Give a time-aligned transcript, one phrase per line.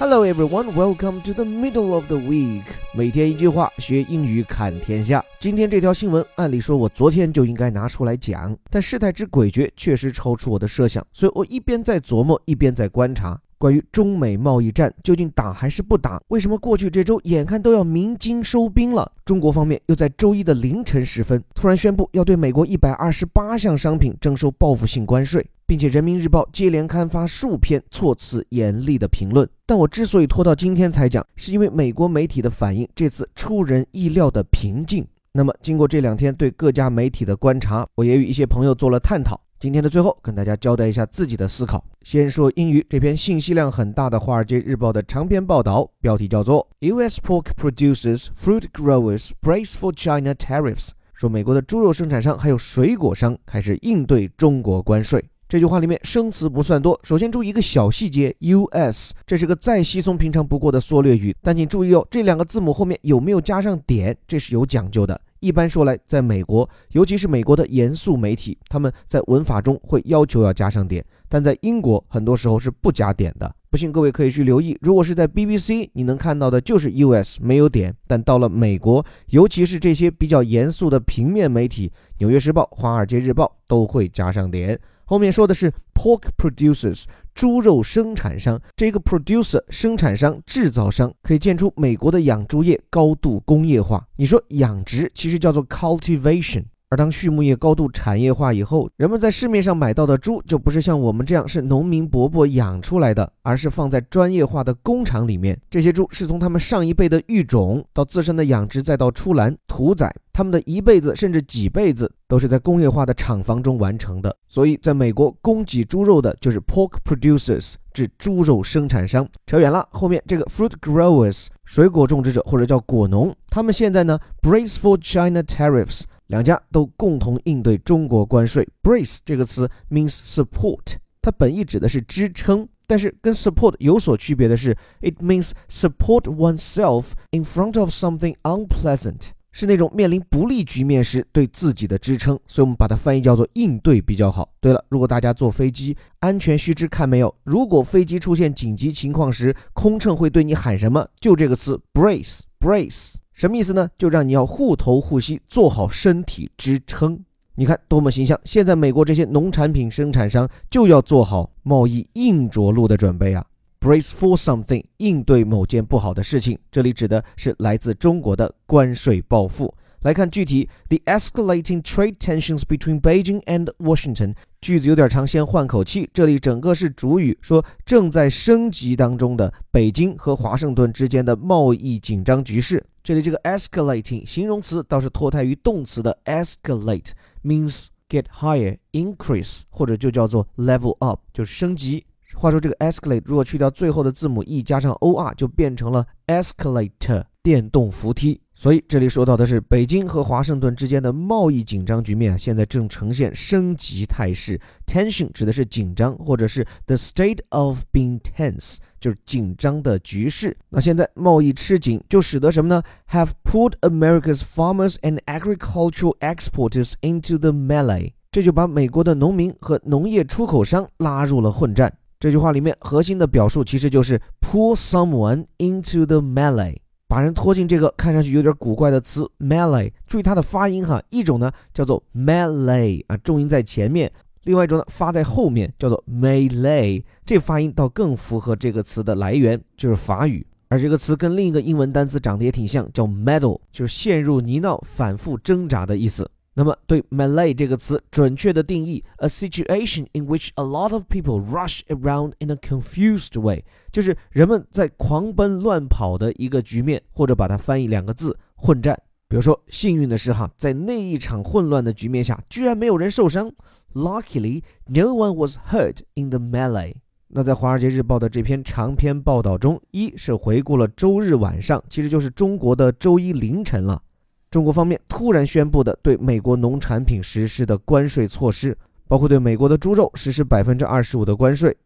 [0.00, 2.62] Hello everyone, welcome to the middle of the week。
[2.94, 5.22] 每天一句话，学英语看天下。
[5.38, 13.38] 今天这条新闻，按理说我昨天就应该拿出来讲，但事态之诡谲确实超出我的设想，所以我一边在琢磨，一边在观察。
[13.58, 16.18] 关于中美贸易战究竟打还是不打？
[16.28, 25.46] 为什么过去这周眼看都要鸣金收兵了，中国方面又在周一的凌晨时分突然宣布要对美国一百二十八项商品征收报复性关税？
[25.70, 35.06] 并且人民日报接连刊发数篇措辞严厉的评论，但我之所以拖到今天才讲，是因为美国媒体的反应这次出人意料的平静。
[35.30, 39.40] 那么经过这两天对各家媒体的观察，我也与一些朋友做了探讨。
[39.60, 41.84] 今天的最后跟大家交代一下自己的思考。
[42.02, 47.20] 先说英语这篇信息量很大的《华尔街日报》的长篇报道，标题叫做 “U.S.
[47.20, 55.24] Pork Producers, Fruit Growers Brace for China Tariffs”，说美国的猪肉生产商还有水果商开始应对中国关税。
[55.50, 59.12] 这句话里面生词不算多，首先注意一个小细节，U.S.
[59.26, 65.20] 这是个再稀松平常不过的缩略语，但请注意哦，这两个字母后面有没有加上点，这是有讲究的。
[65.40, 73.52] 一般说来，在美国，尤其是美国的严肃媒体，他们在文法中会要求要加上点，但在英国很多时候是不加点的。
[73.70, 77.40] 不信各位可以去留意，如果是在 BBC，你能看到的就是 U.S.
[77.42, 84.78] 没有点，但到了美国，尤其是这些比较严肃的平面媒体，《纽约时报》《华尔街日报》都会加上点。
[85.10, 87.02] 后面说的是 pork producers，
[87.34, 88.62] 猪肉生产商。
[88.76, 94.06] 这个 producer 生产商、制造商，可以见出美国的养猪业高度工业化。
[94.14, 96.62] 你说养殖其实叫做 cultivation。
[96.90, 105.56] 而当畜牧业高度产业化以后，人们在市面上买到的猪就不是像我们这样是农民伯伯养出来的，而是放在专业化的工厂里面。
[105.70, 114.36] 这些猪是从他们上一辈的育种到自身的养殖，再到出栏屠宰，他们的一辈子甚至几辈子都是在工业化的厂房中完成的。
[114.48, 119.24] 所以，在美国供给猪肉的就是 pork producers，指猪肉生产商。
[119.46, 126.02] 扯远了，后面这个 fruit growers，水果种植者或者叫果农，他们现在呢 brace for China tariffs。
[126.30, 128.66] 两家都共同应对中国关税。
[128.84, 144.48] Brace 这个词 means support，它本意指的是支撑，但是跟 support 有所区别的是，it means support oneself in front of something unpleasant，是那种面临不利局面时对自己的支撑，所以我们把它翻译叫做应对比较好。
[144.60, 147.34] 对了，如果大家坐飞机，安全须知看没有？
[147.42, 151.08] 如果飞机出现紧急情况时，空乘会对你喊什么？
[151.20, 153.14] 就这个词 brace，brace。
[153.40, 153.88] 什么意思呢？
[153.96, 157.18] 就让你要护头护膝，做好身体支撑。
[157.54, 158.38] 你看多么形象！
[158.44, 163.42] 现在美国这些农产品生产商就要做好贸易硬着陆的准备啊
[163.80, 166.58] ！Brace for something，应对某件不好的事情。
[166.70, 169.72] 这里指的是来自中国的关税报复。
[170.00, 174.34] 来看具体，the escalating trade tensions between Beijing and Washington。
[174.62, 176.08] 句子有点长，先换口气。
[176.14, 182.82] 这里整个是主语，说正在升级当中的北京和华盛顿之间的贸易紧张局势。
[183.02, 192.06] 这里这个 escalating 形容词倒是脱胎于动词的 escalate，means get higher, increase，或者就叫做 level up，就是升级。
[192.34, 198.40] 话说这个 escalate 如果去掉最后的字母 e 加上 or，就变成了 escalator，电动扶梯。
[198.60, 204.60] 所以这里说到的是北京和华盛顿之间的贸易紧张局面啊，现在正呈现升级态势。
[204.86, 210.54] Tension 指的是紧张，或者是 the state of being tense，就是紧张的局势。
[210.68, 221.90] 那现在贸易吃紧，就使得什么呢？Have put America's farmers and agricultural exporters into the melee，这就把美国的农民和农业出口商拉入了混战。
[222.18, 226.76] 这句话里面核心的表述其实就是 pull someone into the melee。
[227.10, 234.08] 把人拖进这个看上去有点古怪的词 melee，注意它的发音哈，一种呢叫做 melee 啊，重音在前面；
[234.44, 240.46] 另外一种呢发在后面，叫做 melee，这发音倒更符合这个词的来源，就是法语。
[240.68, 246.30] 而这个词跟另一个英文单词长得也挺像，叫 m e d a l 就是陷入泥淖、反复挣扎的意思。
[246.60, 258.94] 那么，对 melee 这个词准确的定义，a situation in which a lot of people rush around in a confused way，就是人们在狂奔乱跑的一个局面，或者把它翻译两个字，混战。
[259.26, 263.50] 比如说，幸运的是哈，在那一场混乱的局面下，居然没有人受伤。
[263.94, 266.96] Luckily, no one was hurt in the melee。
[267.28, 274.02] 那在《华尔街日报》的这篇长篇报道中，一是回顾了周日晚上，其实就是中国的周一凌晨了。
[274.50, 278.76] 中国方面突然宣布的对美国农产品实施的关税措施，
[279.06, 281.76] 包括对美国的猪肉实施百分之二十五的关税，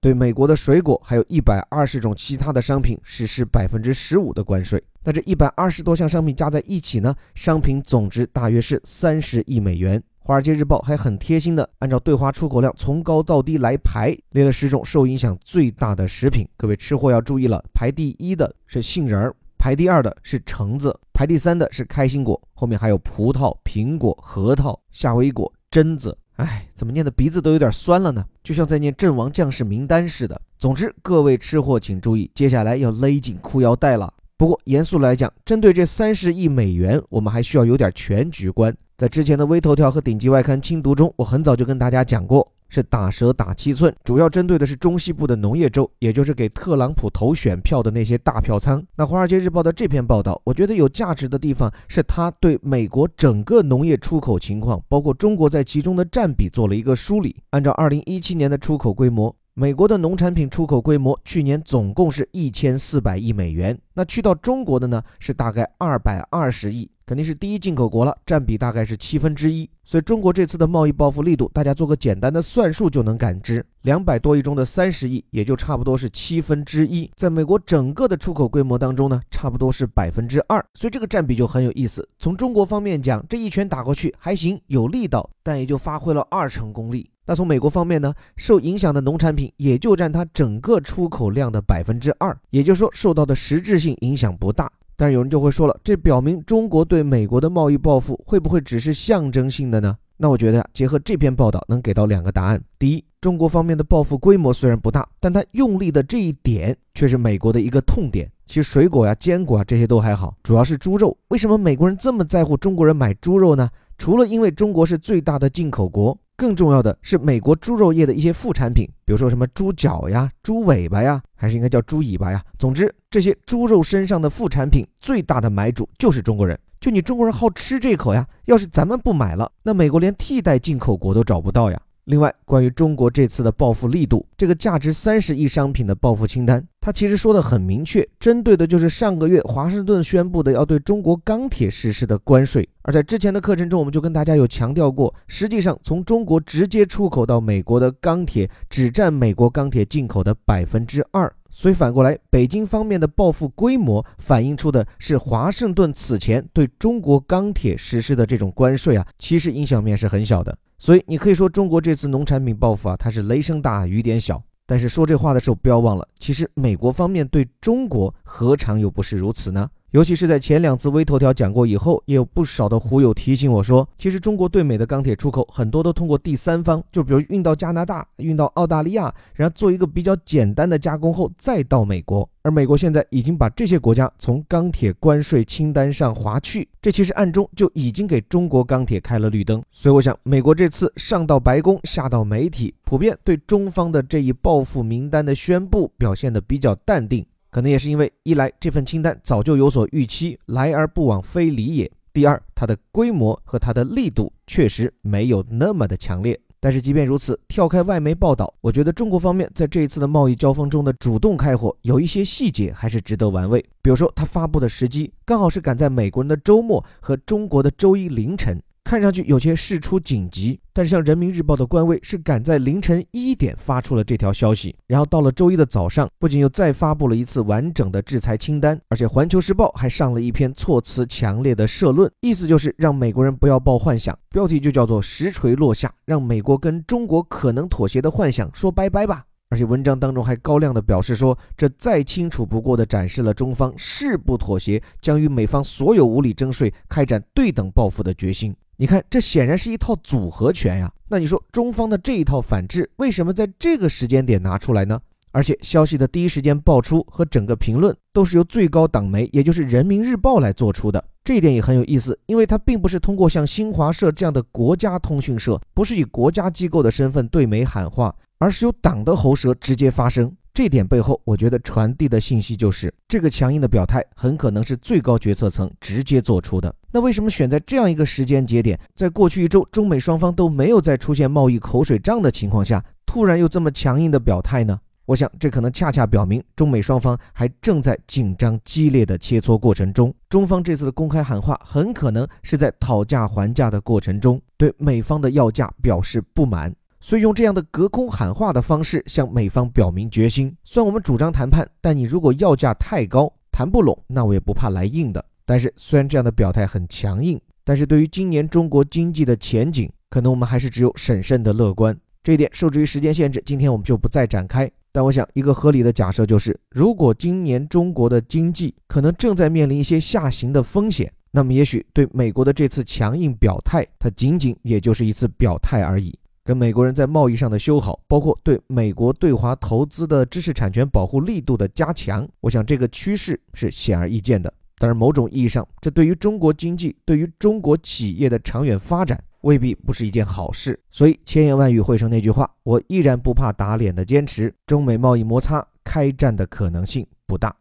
[0.00, 4.80] 对美国的水果还有一百二十种其他的商品实施百分之十五的关税。
[5.02, 10.00] 那这一百二十多项商品加在一起呢，商品总值大约是三十亿美元。
[10.20, 16.48] 华尔街日报还很贴心的按照对华出口量从高到低来排，列了十种受影响最大的食品。
[16.56, 26.18] 各位吃货要注意了，排第一的是杏仁儿，排第二的是橙子，排第三的是开心果，后面还有葡萄、苹果、核桃、夏威夷果、榛子。
[26.34, 28.24] 哎，怎么念的鼻子都有点酸了呢？
[28.42, 30.42] 就像在念阵亡将士名单似的。
[30.58, 34.12] 总之，各位吃货请注意，接下来要勒紧裤腰带了。
[34.36, 38.76] 不过，严肃来讲，针对这三十亿美元，我们还需要有点全局观。
[38.98, 48.82] 在之前的微头条和顶级外刊精读中，我很早就跟大家讲过，是打蛇打七寸，主要针对的是中西部的农业州，也就是给特朗普投选票的那些大票仓。
[48.96, 57.36] 那《华尔街日报》的这篇报道，我觉得有价值的地方是他对美国整个农业出口情况，包括中国在其中的占比做了一个梳理。
[57.50, 59.36] 按照二零一七年的出口规模。
[59.54, 69.68] 美国的农产品出口规模去年总共是一千四百亿美元，那去到中国的呢是大概二百二十亿，肯定是第一进口国了，占比大概是七分之一。
[69.84, 77.10] 所以中国这次的贸易报复力度，大家做个简单的算术就能感知，两百多亿中的三十亿，也就差不多是七分之一。
[77.16, 82.08] 在美国整个的出口规模当中呢，差不多是百分之二，所以这个占比就很有意思。
[82.18, 87.10] 从中国方面讲，这一拳打过去还行，有力道，但也就发挥了二成功力。
[87.24, 94.70] 那从美国方面呢，受影响的农产品也就占它整个出口量的百分之二，也就是说受到的实质性影响不大。
[94.96, 99.96] 但是有人就会说了，这表明中国对美国的贸易报复会不会只是象征性的呢？
[100.16, 108.30] 那我觉得结合这篇报道能给到两个答案：第一，中国方面的报复规模虽然不大，但它用力的这一点却是美国的一个痛点。
[108.46, 111.16] 其实水果呀、坚果啊这些都还好，主要是猪肉。
[111.28, 113.68] 为什么美国人这么在乎中国人买猪肉呢？
[113.98, 116.16] 除了因为中国是最大的进口国。
[116.36, 122.42] 更重要的是，美国猪肉业的一些副产品，比如说什么猪脚呀、猪尾巴呀，还是应该叫猪尾巴呀。
[122.58, 126.58] 总之，这些猪肉身上的副产品最大的买主就是中国人。
[126.80, 131.80] 就你中国人好吃这口呀，要是咱们不买了，那美国连替代进口国都找不到呀。
[132.04, 142.68] 另外，关于中国这次的报复力度，这个价值三十亿商品的报复清单，它其实说的很明确，针对的就是上个月华盛顿宣布的要对中国钢铁实施的关税。
[142.82, 151.32] 而在之前的课程中，我们就跟大家有强调过，实际上从中国直接出口到美国的钢铁只占美国钢铁进口的百分之二。
[151.54, 160.56] 所以反过来，北京方面的报复规模反映出的是华盛顿此前对中国钢铁实施的这种关税啊，其实影响面是很小的。
[160.78, 164.42] 所以你可以说中国这次农产品报复啊，它是雷声大雨点小。
[164.64, 169.68] 但是说这话的时候不要忘了，其实美国方面对中国何尝又不是如此呢？
[169.92, 182.26] 尤其是在前两次微头条讲过以后，也有不少的狐友提醒我说，其实中国对美的钢铁出口很多都通过第三方，就比如运到加拿大、运到澳大利亚，然后做一个比较简单的加工后再到美国。
[182.40, 189.62] 而美国现在已经把这些国家从钢铁关税清单上划去，这其实暗中就已经给中国钢铁开了绿灯。
[189.70, 197.24] 所以我想，美国这次上到白宫，下到媒体，普遍对中方的这一报复名单的宣布表现的比较淡定。
[197.52, 206.40] 可能也是因为一来这份清单早就有所预期，来而不往非礼也；第二，它的规模和它的力度确实没有那么的强烈。
[206.58, 213.62] 但是即便如此，跳开外媒报道，我觉得中国方面在这一次的贸易交锋中的主动开火，有一些细节还是值得玩味。
[213.82, 218.62] 比如说，它发布的时机刚好是赶在美国人的周末和中国的周一凌晨。
[218.84, 239.24] 看上去有些事出紧急，但是像人民日报的官微是赶在凌晨一点发出了这条消息，然后到了周一的早上，不仅又再发布了一次完整的制裁清单，而且环球时报还上了一篇措辞强烈的社论，意思就是让美国人不要抱幻想，标题就叫做实锤落下，让美国跟中国可能妥协的幻想说拜拜吧。
[239.48, 248.54] 而且文章当中还高亮的表示说，这再清楚不过的展示了中方誓不妥协，将与美方所有无理征税开展对等报复的决心。
[248.82, 250.92] 你看，这显然是一套组合拳呀。
[251.08, 255.00] 那你说中方的这一套反制，为什么在这个时间点拿出来呢？
[255.30, 261.04] 而且消息的第一时间爆出和整个评论都是由最高党媒，也就是人民日报来做出的。
[261.22, 270.36] 这一点也很有意思，因为它并不是通过像新华社这样的国家通讯社，不是以国家机构的身份对美喊话，而是由党的喉舌直接发声。
[270.54, 276.74] 这点背后，我觉得传递的信息就是，这个强硬的表态很可能是最高决策层直接做出的。
[276.90, 284.78] 那为什么选在这样一个时间节点，在过去一周中美双方都没有再出现贸易口水仗的情况下，突然又这么强硬的表态呢？
[285.06, 290.14] 我想，这可能恰恰表明中美双方还正在紧张激烈的切磋过程中。
[290.28, 296.72] 中方这次的公开喊话，很可能是在讨价还价的过程中对美方的要价表示不满。
[297.02, 300.56] 所以用这样的隔空喊话的方式向美方表明决心。
[300.62, 305.22] 虽然我们主张谈判，但你如果要价太高，谈不拢，那我也不怕来硬的。
[305.44, 311.94] 但是虽然这样的表态很强硬，但是对于今年中国经济的前景，可能我们还是只有审慎的乐观。
[312.22, 314.70] 这一点受制于时间限制，今天我们就不再展开。
[314.92, 326.16] 但我想，一个合理的假设就是，如果今年中国的经济可能正在面临一些下行的风险，那么也许对美国的这次强硬表态，它仅仅也就是一次表态而已。
[326.44, 334.52] 跟美国人在贸易上的修好，包括对美国对华投资的知识产权保护力度的加强，我想这个趋势是显而易见的。
[334.78, 339.22] 但是某种意义上，这对于中国经济、对于中国企业的长远发展。
[339.42, 347.52] 未必不是一件好事，所以千言万语汇成那句话，我依然不怕打脸的坚持，中美贸易摩擦开战的可能性不大。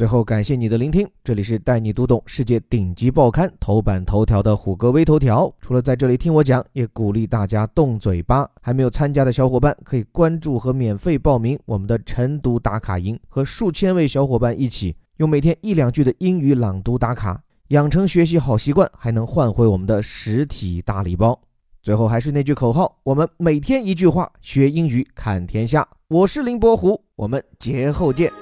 [0.00, 5.54] 最后感谢你的聆听，这里是带你读懂世界顶级报刊头版头条的虎哥微头条。
[5.60, 8.48] 除了在这里听我讲，也鼓励大家动嘴巴。
[8.62, 17.38] 还没有参加的小伙伴可以关注和免费报名我们的晨读打卡营，和数千位小伙伴一起用每天一两句的英语朗读打卡。
[17.68, 21.38] 养成学习好习惯，还能换回我们的实体大礼包。
[21.82, 25.86] 最后还是那句口号：我们每天一句话，学英语看天下。
[26.08, 28.32] 我是林伯虎，我们节后见。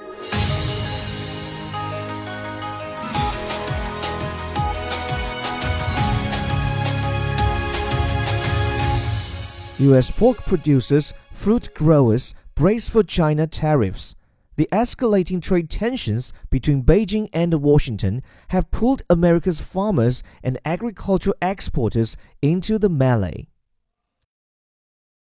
[9.79, 10.11] U.S.
[10.11, 14.13] pork producers, fruit growers brace for China tariffs.
[14.57, 22.17] The escalating trade tensions between Beijing and Washington have pulled America's farmers and agricultural exporters
[22.41, 23.47] into the melee.